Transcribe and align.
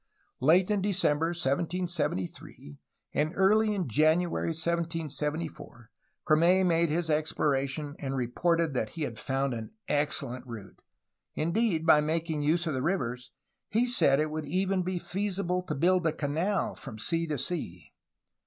Late 0.39 0.71
in 0.71 0.81
Decem 0.81 1.19
ber 1.19 1.27
1773 1.27 2.79
and 3.13 3.33
early 3.35 3.75
in 3.75 3.87
January 3.87 4.47
1774 4.49 5.91
Crame 6.25 6.67
made 6.67 6.89
his 6.89 7.07
explora 7.09 7.69
tion, 7.69 7.95
and 7.99 8.15
reported 8.15 8.73
that 8.73 8.89
he 8.97 9.03
had 9.03 9.19
found 9.19 9.53
an 9.53 9.73
excellent 9.87 10.47
route; 10.47 10.81
indeed, 11.35 11.85
by 11.85 12.01
making 12.01 12.41
use 12.41 12.65
of 12.65 12.73
the 12.73 12.81
rivers, 12.81 13.31
he 13.69 13.85
said 13.85 14.19
it 14.19 14.31
would 14.31 14.47
even 14.47 14.81
be 14.81 14.97
feasible 14.97 15.61
to 15.61 15.75
build 15.75 16.07
a 16.07 16.11
canal 16.13 16.73
from 16.73 16.97
sea 16.97 17.27
to 17.27 17.37
sea. 17.37 17.91